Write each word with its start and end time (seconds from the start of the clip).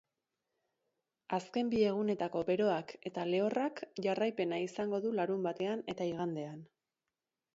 Azken 1.37 1.67
bi 1.73 1.81
egunetako 1.89 2.41
beroak 2.47 2.93
eta 3.11 3.27
lehorrak 3.33 3.83
jarraipena 4.07 4.61
izango 4.69 5.01
du 5.05 5.11
larunbatean 5.21 5.87
eta 5.95 6.11
igandean. 6.15 6.67